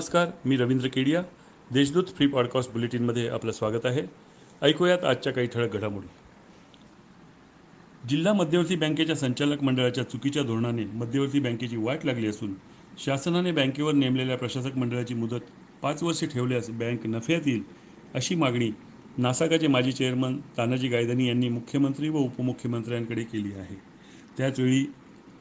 [0.00, 1.22] नमस्कार मी Ravindra Kedia.
[1.72, 4.02] Deshdoot free podcast बुलेटिनमध्ये आपलं स्वागत आहे.
[4.62, 6.08] ऐकूयात आजच्या काही ठळक घडामोडी.
[8.08, 12.54] जिल्हा मध्यवर्ती बँकेच्या संचालक मंडळाच्या चुकीच्या धोरणाने मध्यवर्ती बँकेची वाट लागली असून
[13.04, 15.40] शासनाने बँकेवर नेमलेल्या प्रशासक मंडळाची मुदत
[15.82, 17.62] पाच वर्षे ठेवल्यास बँक नफ्यात येईल
[18.14, 18.70] अशी मागणी
[19.18, 23.76] नासाकाचे माजी चेअरमन तानाजी गायधनी यांनी मुख्यमंत्री व उपमुख्यमंत्र्यांकडे केली आहे.
[24.38, 24.84] त्याचवेळी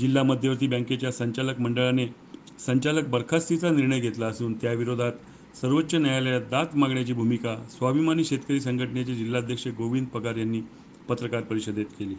[0.00, 5.12] जिल्हा मध्यवर्ती बँकेच्या संचालक मंडळाने संचालक बरखास्तीचा निर्णय घेतला असून त्याविरोधात
[5.60, 10.60] सर्वोच्च न्यायालयात दात मागण्याची भूमिका स्वाभिमानी शेतकरी संघटनेचे जिल्हाध्यक्ष गोविंद पगार यांनी
[11.08, 12.14] पत्रकार परिषदेत केली.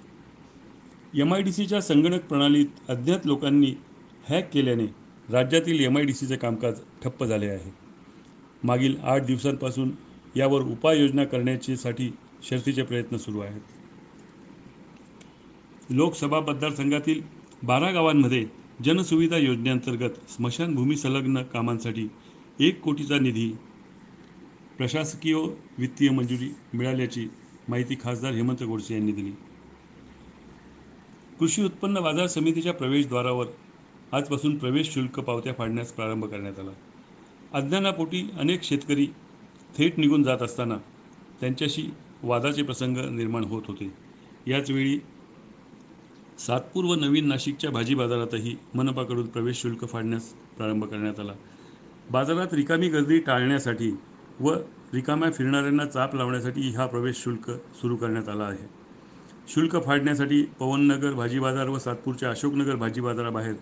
[1.22, 3.73] एम आय डी सीच्या संगणक प्रणालीत अज्ञात लोकांनी
[4.30, 4.86] हॅक केल्याने
[5.30, 7.73] राज्यातील एम आय डी सीचे कामकाज ठप्प झाले आहे.
[8.64, 9.92] मागील आठ दिवसांपासून
[10.36, 12.12] यावर उपाययोजना करण्याच्यासाठी
[12.50, 13.62] शर्थीचे प्रयत्न सुरू आहेत.
[15.90, 17.22] लोकसभा मतदारसंघातील
[17.64, 22.08] बारा गावांमध्ये जनसुविधा योजनेअंतर्गत स्मशानभूमी संलग्न कामांसाठी
[22.59, 23.52] एक कोटीचा निधी
[24.78, 25.36] प्रशासकीय
[25.78, 27.28] वित्तीय मंजुरी मिळाल्याची
[27.67, 29.31] माहिती खासदार हेमंत गोडसे यांनी दिली.
[31.39, 33.45] कृषी उत्पन्न बाजार समितीच्या प्रवेशद्वारावर
[34.11, 36.72] आजपासून प्रवेश शुल्क पावत्या फाडण्यास प्रारंभ करण्यात आला.
[37.53, 39.08] अज्ञानापोटी अनेक शेतकरी
[39.78, 40.78] थेट निघून जात असताना
[41.42, 41.88] त्यांच्याशी
[42.23, 43.94] वादाचे प्रसंग निर्माण होत होते.
[44.48, 45.00] याचवेळी
[46.39, 51.34] सातपूर व नवीन नाशिकच्या भाजी बाजारातही मनपाकडून प्रवेश शुल्क फाडण्यास प्रारंभ करण्यात आला.
[52.12, 53.92] बाजारात रिकामी गर्दी टाळण्यासाठी
[54.39, 54.54] व
[54.94, 58.70] रिकाम्या फिरणाऱ्यांना चाप लावण्यासाठी हा प्रवेश शुल्क सुरू करण्यात आला आहे.
[59.48, 63.54] शुल्क फाडण्यासाठी पवननगर भाजी बाजार व सातपूरच्या अशोकनगर भाजी बाजाराबाहेर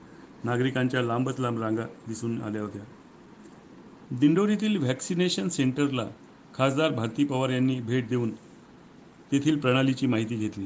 [0.44, 2.82] नागरिकांच्या लांबच लांब रांगा दिसून आल्या होत्या.
[4.12, 6.08] दिंडोरीतील व्हॅक्सिनेशन सेंटरला
[6.56, 8.32] खासदार भारती पवार यांनी भेट देऊन
[9.32, 10.66] तेथील प्रणालीची माहिती घेतली.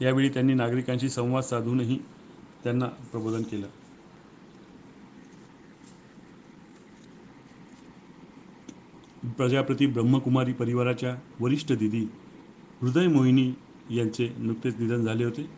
[0.00, 1.98] यावेळी त्यांनी नागरिकांशी संवाद साधूनही
[2.64, 3.66] त्यांना प्रबोधन केलं.
[9.36, 12.06] प्रजापती ब्रह्मकुमारी परिवाराच्या वरिष्ठ दिदी
[12.80, 13.52] हृदय मोहिनी
[13.90, 15.50] यांचे नुकतेच निधन झाले होते.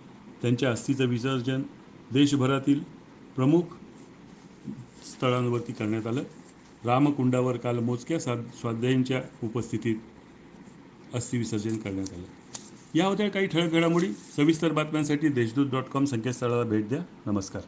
[0.42, 1.62] त्यांच्या अस्थीचं विसर्जन
[2.12, 2.80] देशभरातील
[3.36, 3.62] प्रमुख
[5.04, 6.22] स्थळांवरती करण्यात आलं.
[6.84, 9.96] रामकुंडावर काल मोजक्या सा स्वाध्यायींच्या उपस्थितीत
[11.14, 12.26] अस्थिविसर्जन करण्यात आलं.
[12.96, 16.98] या होत्या काही ठळक घडामोडी सविस्तर बातम्यांसाठी देशदूत डॉट कॉम संकेतस्थळाला भेट द्या.
[17.26, 17.62] नमस्कार.